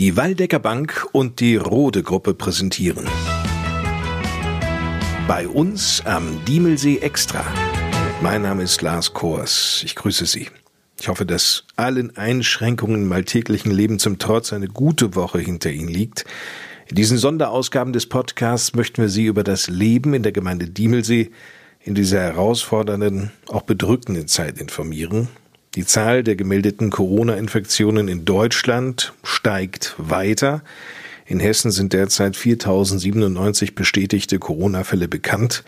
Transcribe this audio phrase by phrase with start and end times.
[0.00, 3.04] Die Waldecker Bank und die Rode Gruppe präsentieren.
[5.28, 7.44] Bei uns am Diemelsee Extra.
[8.22, 9.82] Mein Name ist Lars Kors.
[9.84, 10.48] Ich grüße Sie.
[10.98, 15.88] Ich hoffe, dass allen Einschränkungen im alltäglichen Leben zum Trotz eine gute Woche hinter Ihnen
[15.88, 16.24] liegt.
[16.88, 21.30] In diesen Sonderausgaben des Podcasts möchten wir Sie über das Leben in der Gemeinde Diemelsee
[21.78, 25.28] in dieser herausfordernden, auch bedrückenden Zeit informieren
[25.74, 30.62] die Zahl der gemeldeten Corona-Infektionen in Deutschland steigt weiter.
[31.26, 35.62] In Hessen sind derzeit 4097 bestätigte Corona-Fälle bekannt.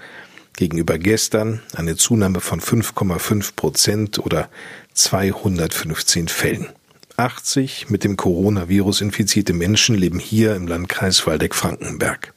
[0.56, 4.48] Gegenüber gestern eine Zunahme von 5,5 Prozent oder
[4.94, 6.68] 215 Fällen.
[7.16, 12.34] 80 mit dem Coronavirus infizierte Menschen leben hier im Landkreis Waldeck-Frankenberg.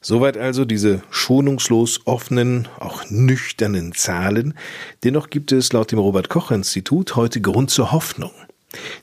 [0.00, 4.54] Soweit also diese schonungslos offenen, auch nüchternen Zahlen.
[5.04, 8.32] Dennoch gibt es laut dem Robert Koch Institut heute Grund zur Hoffnung.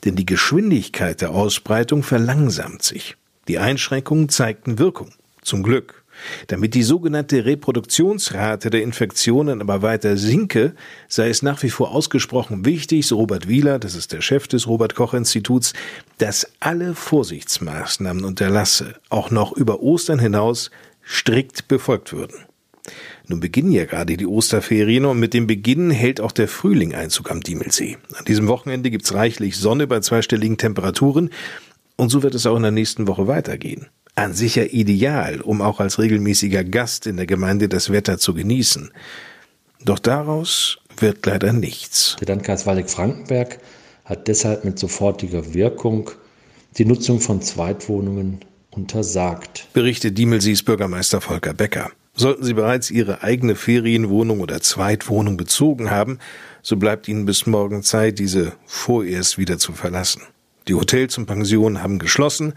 [0.03, 3.17] Denn die Geschwindigkeit der Ausbreitung verlangsamt sich.
[3.47, 5.09] Die Einschränkungen zeigten Wirkung.
[5.41, 6.04] Zum Glück.
[6.47, 10.73] Damit die sogenannte Reproduktionsrate der Infektionen aber weiter sinke,
[11.07, 14.67] sei es nach wie vor ausgesprochen wichtig, so Robert Wieler, das ist der Chef des
[14.67, 15.73] Robert Koch Instituts,
[16.17, 20.71] dass alle Vorsichtsmaßnahmen und Erlasse auch noch über Ostern hinaus
[21.03, 22.45] strikt befolgt würden.
[23.27, 27.31] Nun beginnen ja gerade die Osterferien und mit dem Beginn hält auch der Frühling Einzug
[27.31, 27.97] am Diemelsee.
[28.15, 31.31] An diesem Wochenende gibt's reichlich Sonne bei zweistelligen Temperaturen
[31.95, 35.61] und so wird es auch in der nächsten Woche weitergehen an sich ja ideal, um
[35.61, 38.91] auch als regelmäßiger Gast in der Gemeinde das Wetter zu genießen.
[39.83, 42.15] Doch daraus wird leider nichts.
[42.19, 43.59] Der Landkreis Waldeck-Frankenberg
[44.05, 46.11] hat deshalb mit sofortiger Wirkung
[46.77, 48.39] die Nutzung von Zweitwohnungen
[48.71, 49.67] untersagt.
[49.73, 51.91] Berichtet Diemelsees Bürgermeister Volker Becker.
[52.17, 56.19] Sollten Sie bereits Ihre eigene Ferienwohnung oder Zweitwohnung bezogen haben,
[56.61, 60.21] so bleibt Ihnen bis morgen Zeit, diese vorerst wieder zu verlassen.
[60.67, 62.53] Die Hotels und Pensionen haben geschlossen,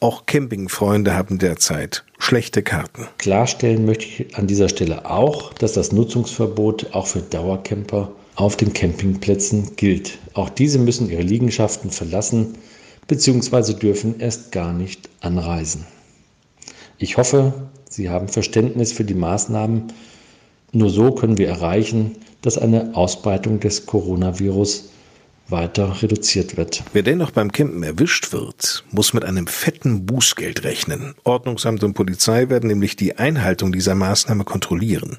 [0.00, 3.06] auch Campingfreunde haben derzeit schlechte Karten.
[3.18, 8.72] Klarstellen möchte ich an dieser Stelle auch, dass das Nutzungsverbot auch für Dauercamper auf den
[8.72, 10.18] Campingplätzen gilt.
[10.34, 12.58] Auch diese müssen ihre Liegenschaften verlassen
[13.06, 13.74] bzw.
[13.74, 15.86] dürfen erst gar nicht anreisen.
[16.98, 17.52] Ich hoffe,
[17.88, 19.92] Sie haben Verständnis für die Maßnahmen.
[20.72, 24.91] Nur so können wir erreichen, dass eine Ausbreitung des Coronavirus
[25.48, 26.82] weiter reduziert wird.
[26.92, 31.14] Wer dennoch beim Campen erwischt wird, muss mit einem fetten Bußgeld rechnen.
[31.24, 35.18] Ordnungsamt und Polizei werden nämlich die Einhaltung dieser Maßnahme kontrollieren.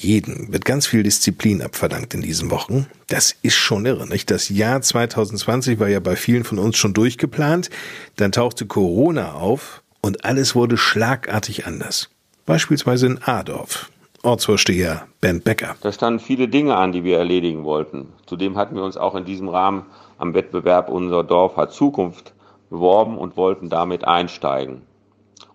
[0.00, 2.86] Jeden wird ganz viel Disziplin abverlangt in diesen Wochen.
[3.08, 4.30] Das ist schon irre, nicht?
[4.30, 7.68] Das Jahr 2020 war ja bei vielen von uns schon durchgeplant.
[8.14, 12.10] Dann tauchte Corona auf und alles wurde schlagartig anders.
[12.46, 13.90] Beispielsweise in Adorf.
[14.28, 15.76] Ortsvorsteher Ben Becker.
[15.80, 18.12] Da standen viele Dinge an, die wir erledigen wollten.
[18.26, 19.86] Zudem hatten wir uns auch in diesem Rahmen
[20.18, 22.34] am Wettbewerb Unser Dorf hat Zukunft
[22.68, 24.82] beworben und wollten damit einsteigen.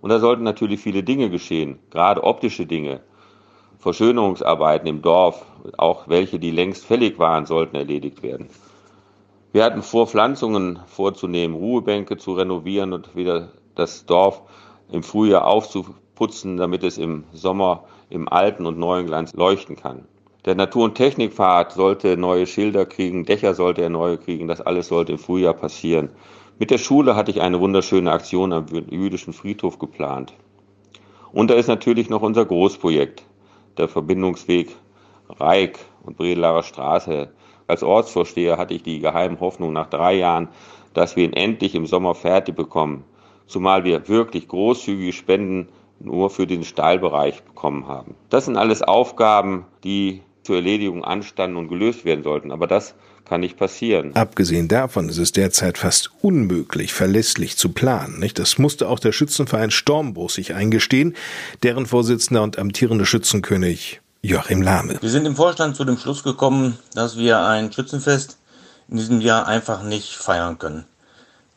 [0.02, 3.02] Und da sollten natürlich viele Dinge geschehen, gerade optische Dinge.
[3.78, 5.46] Verschönerungsarbeiten im Dorf,
[5.78, 8.50] auch welche, die längst fällig waren, sollten erledigt werden.
[9.52, 14.42] Wir hatten vor, Pflanzungen vorzunehmen, Ruhebänke zu renovieren und wieder das Dorf
[14.92, 15.46] im Frühjahr
[16.14, 20.06] aufzuputzen, damit es im Sommer im alten und neuen Glanz leuchten kann.
[20.46, 24.88] Der Natur- und Technikpfad sollte neue Schilder kriegen, Dächer sollte er neue kriegen, das alles
[24.88, 26.10] sollte im Frühjahr passieren.
[26.60, 30.34] Mit der Schule hatte ich eine wunderschöne Aktion am jüdischen Friedhof geplant.
[31.32, 33.24] Und da ist natürlich noch unser Großprojekt,
[33.78, 34.76] der Verbindungsweg
[35.30, 37.30] Reik und Bredelarer Straße.
[37.66, 40.50] Als Ortsvorsteher hatte ich die geheime Hoffnung nach drei Jahren,
[40.94, 43.06] dass wir ihn endlich im Sommer fertig bekommen.
[43.48, 45.70] Zumal wir wirklich großzügige Spenden
[46.04, 48.16] nur für den Stahlbereich bekommen haben.
[48.30, 52.52] Das sind alles Aufgaben, die zur Erledigung anstanden und gelöst werden sollten.
[52.52, 54.16] Aber das kann nicht passieren.
[54.16, 58.20] Abgesehen davon ist es derzeit fast unmöglich, verlässlich zu planen.
[58.20, 58.38] Nicht?
[58.38, 61.16] Das musste auch der Schützenverein Stormbruch sich eingestehen,
[61.64, 64.98] deren Vorsitzender und amtierende Schützenkönig Joachim Lahme.
[65.02, 68.38] Wir sind im Vorstand zu dem Schluss gekommen, dass wir ein Schützenfest
[68.90, 70.86] in diesem Jahr einfach nicht feiern können.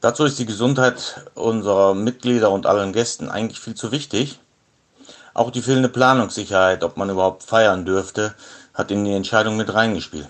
[0.00, 4.38] Dazu ist die Gesundheit unserer Mitglieder und allen Gästen eigentlich viel zu wichtig.
[5.32, 8.34] Auch die fehlende Planungssicherheit, ob man überhaupt feiern dürfte,
[8.74, 10.28] hat in die Entscheidung mit reingespielt.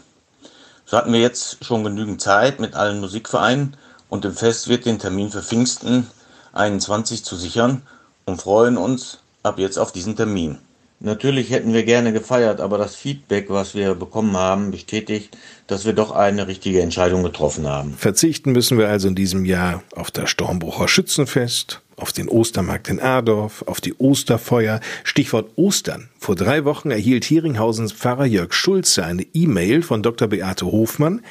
[0.84, 3.76] So hatten wir jetzt schon genügend Zeit mit allen Musikvereinen
[4.08, 6.08] und dem Fest wird den Termin für Pfingsten
[6.52, 7.82] 21 zu sichern
[8.24, 10.58] und freuen uns ab jetzt auf diesen Termin.
[10.98, 15.92] Natürlich hätten wir gerne gefeiert, aber das Feedback, was wir bekommen haben, bestätigt, dass wir
[15.92, 17.92] doch eine richtige Entscheidung getroffen haben.
[17.94, 22.98] Verzichten müssen wir also in diesem Jahr auf das Stormbrucher Schützenfest, auf den Ostermarkt in
[22.98, 24.80] Adorf, auf die Osterfeuer.
[25.04, 26.08] Stichwort Ostern.
[26.18, 30.28] Vor drei Wochen erhielt Hieringhausens Pfarrer Jörg Schulze eine E-Mail von Dr.
[30.28, 31.22] Beate Hofmann,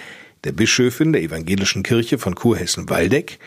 [0.44, 3.40] der Bischöfin der Evangelischen Kirche von Kurhessen-Waldeck,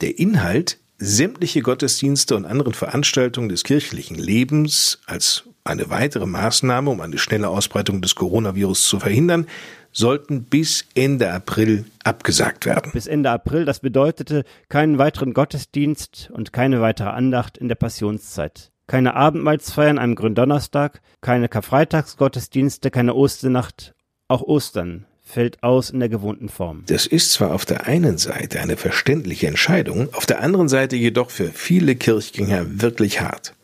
[0.00, 7.00] Der Inhalt sämtliche Gottesdienste und anderen Veranstaltungen des kirchlichen Lebens als eine weitere Maßnahme, um
[7.00, 9.46] eine schnelle Ausbreitung des Coronavirus zu verhindern,
[9.92, 12.92] sollten bis Ende April abgesagt werden.
[12.92, 18.72] Bis Ende April, das bedeutete keinen weiteren Gottesdienst und keine weitere Andacht in der Passionszeit.
[18.86, 23.94] Keine Abendmahlsfeiern am Gründonnerstag, keine Karfreitagsgottesdienste, keine Osternacht,
[24.28, 26.82] auch Ostern fällt aus in der gewohnten Form.
[26.86, 31.30] Das ist zwar auf der einen Seite eine verständliche Entscheidung, auf der anderen Seite jedoch
[31.30, 33.54] für viele Kirchgänger wirklich hart.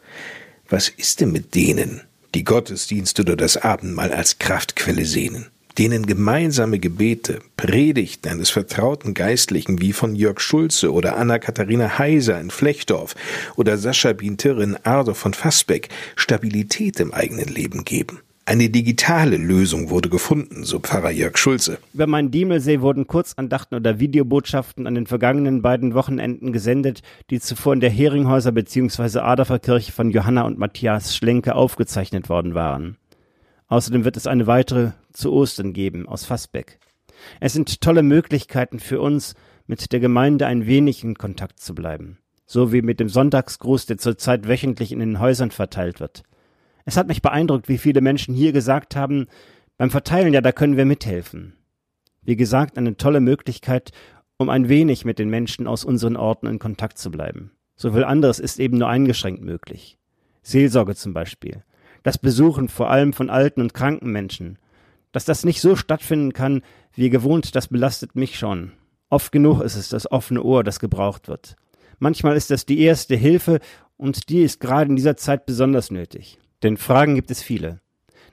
[0.70, 2.02] Was ist denn mit denen,
[2.34, 5.46] die Gottesdienst oder das Abendmahl als Kraftquelle sehnen?
[5.78, 12.50] denen gemeinsame Gebete, Predigten eines vertrauten Geistlichen wie von Jörg Schulze oder Anna-Katharina Heiser in
[12.50, 13.14] Flechdorf
[13.56, 18.20] oder Sascha Bintir in Ardo von Fassbeck Stabilität im eigenen Leben geben.
[18.50, 21.79] Eine digitale Lösung wurde gefunden, so Pfarrer Jörg Schulze.
[21.94, 27.75] Über meinen Diemelsee wurden Kurzandachten oder Videobotschaften an den vergangenen beiden Wochenenden gesendet, die zuvor
[27.75, 29.20] in der Heringhäuser bzw.
[29.20, 32.97] Aderferkirche von Johanna und Matthias Schlenke aufgezeichnet worden waren.
[33.69, 36.81] Außerdem wird es eine weitere zu Ostern geben aus Fassbeck.
[37.38, 39.37] Es sind tolle Möglichkeiten für uns,
[39.69, 42.19] mit der Gemeinde ein wenig in Kontakt zu bleiben.
[42.47, 46.25] So wie mit dem Sonntagsgruß, der zurzeit wöchentlich in den Häusern verteilt wird.
[46.90, 49.28] Es hat mich beeindruckt, wie viele Menschen hier gesagt haben,
[49.78, 51.52] beim Verteilen, ja, da können wir mithelfen.
[52.20, 53.92] Wie gesagt, eine tolle Möglichkeit,
[54.38, 57.52] um ein wenig mit den Menschen aus unseren Orten in Kontakt zu bleiben.
[57.76, 59.98] So viel anderes ist eben nur eingeschränkt möglich.
[60.42, 61.62] Seelsorge zum Beispiel
[62.02, 64.58] das Besuchen vor allem von alten und kranken Menschen.
[65.12, 66.60] Dass das nicht so stattfinden kann,
[66.94, 68.72] wie gewohnt, das belastet mich schon.
[69.10, 71.54] Oft genug ist es das offene Ohr, das gebraucht wird.
[72.00, 73.60] Manchmal ist das die erste Hilfe
[73.96, 76.40] und die ist gerade in dieser Zeit besonders nötig.
[76.62, 77.81] Denn Fragen gibt es viele.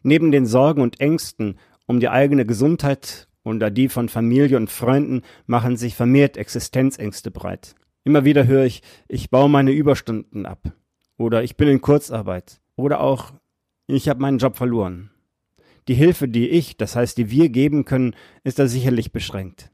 [0.03, 5.21] Neben den Sorgen und Ängsten um die eigene Gesundheit oder die von Familie und Freunden
[5.45, 7.75] machen sich vermehrt Existenzängste breit.
[8.03, 10.73] Immer wieder höre ich, ich baue meine Überstunden ab.
[11.17, 12.61] Oder ich bin in Kurzarbeit.
[12.75, 13.33] Oder auch,
[13.87, 15.11] ich habe meinen Job verloren.
[15.87, 19.71] Die Hilfe, die ich, das heißt, die wir geben können, ist da sicherlich beschränkt.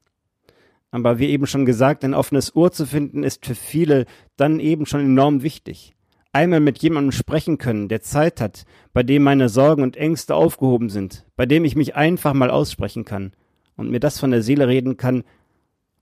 [0.92, 4.06] Aber wie eben schon gesagt, ein offenes Ohr zu finden, ist für viele
[4.38, 5.96] dann eben schon enorm wichtig.
[6.36, 10.90] Einmal mit jemandem sprechen können, der Zeit hat, bei dem meine Sorgen und Ängste aufgehoben
[10.90, 13.34] sind, bei dem ich mich einfach mal aussprechen kann
[13.78, 15.24] und mir das von der Seele reden kann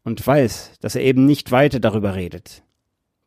[0.04, 2.64] und weiß, dass er eben nicht weiter darüber redet.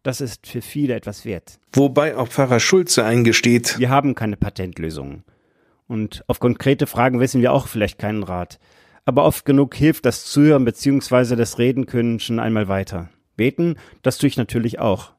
[0.03, 1.59] Das ist für viele etwas wert.
[1.73, 5.25] Wobei auch Pfarrer Schulze eingesteht, wir haben keine Patentlösungen.
[5.87, 8.59] Und auf konkrete Fragen wissen wir auch vielleicht keinen Rat.
[9.05, 11.37] Aber oft genug hilft das Zuhören bzw.
[11.37, 13.11] das Reden können schon einmal weiter.
[13.37, 15.14] Beten, das tue ich natürlich auch.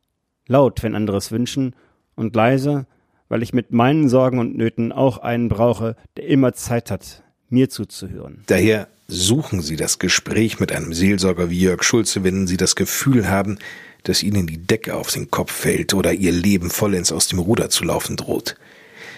[0.47, 1.75] Laut, wenn anderes wünschen,
[2.15, 2.85] und leise,
[3.29, 7.69] weil ich mit meinen Sorgen und Nöten auch einen brauche, der immer Zeit hat, mir
[7.69, 8.43] zuzuhören.
[8.47, 13.29] Daher suchen Sie das Gespräch mit einem Seelsorger wie Jörg Schulze, wenn Sie das Gefühl
[13.29, 13.57] haben,
[14.03, 17.69] dass ihnen die Decke auf den Kopf fällt oder ihr Leben vollends aus dem Ruder
[17.69, 18.55] zu laufen droht.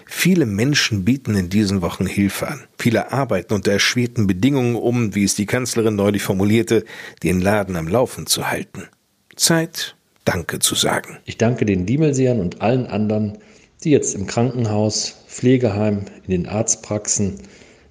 [0.05, 2.63] Viele Menschen bieten in diesen Wochen Hilfe an.
[2.79, 6.85] Viele arbeiten unter erschwerten Bedingungen, um, wie es die Kanzlerin neulich formulierte,
[7.23, 8.87] den Laden am Laufen zu halten.
[9.35, 9.96] Zeit,
[10.27, 11.19] Danke zu sagen.
[11.23, 13.37] Ich danke den Diemelsehern und allen anderen,
[13.85, 17.39] die jetzt im Krankenhaus, Pflegeheim, in den Arztpraxen,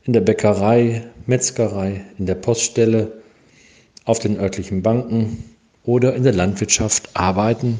[0.04, 3.22] in der Bäckerei, Metzgerei, in der Poststelle,
[4.04, 5.44] auf den örtlichen Banken,
[5.82, 7.78] oder in der Landwirtschaft arbeiten,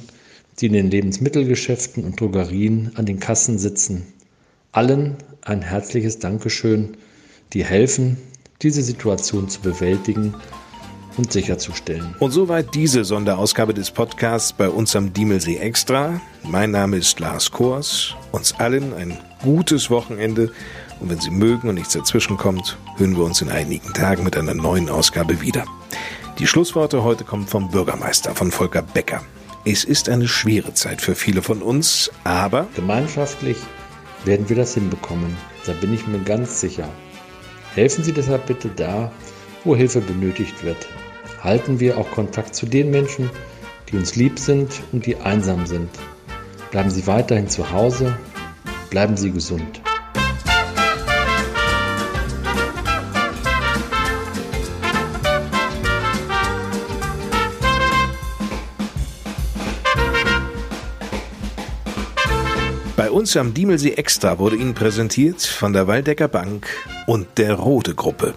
[0.59, 4.07] die in den Lebensmittelgeschäften und Drogerien an den Kassen sitzen.
[4.73, 6.97] Allen ein herzliches Dankeschön,
[7.53, 8.17] die helfen,
[8.63, 10.35] diese Situation zu bewältigen
[11.17, 12.15] und sicherzustellen.
[12.19, 16.21] Und soweit diese Sonderausgabe des Podcasts bei uns am Diemelsee Extra.
[16.43, 18.15] Mein Name ist Lars Kors.
[18.33, 20.53] Uns allen ein gutes Wochenende.
[21.01, 24.37] Und wenn Sie mögen und nichts dazwischen kommt, hören wir uns in einigen Tagen mit
[24.37, 25.65] einer neuen Ausgabe wieder.
[26.39, 29.23] Die Schlussworte heute kommen vom Bürgermeister, von Volker Becker.
[29.65, 33.57] Es ist eine schwere Zeit für viele von uns, aber gemeinschaftlich
[34.25, 35.37] werden wir das hinbekommen.
[35.65, 36.89] Da bin ich mir ganz sicher.
[37.75, 39.11] Helfen Sie deshalb bitte da,
[39.65, 40.87] wo Hilfe benötigt wird.
[41.47, 43.31] Halten wir auch Kontakt zu den Menschen,
[43.89, 45.89] die uns lieb sind und die einsam sind.
[46.73, 48.19] Bleiben Sie weiterhin zu Hause.
[48.91, 49.81] Bleiben Sie gesund.
[63.17, 66.69] uns am Diemelsee Extra wurde Ihnen präsentiert von der Waldecker Bank
[67.07, 68.35] und der Rote Gruppe.